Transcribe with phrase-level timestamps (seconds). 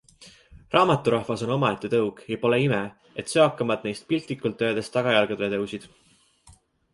[0.75, 2.79] Raamaturahvas on omaette tõug ja pole ime,
[3.25, 5.87] et söakamad neist piltlikult öeldes tagajalgadele tõusid.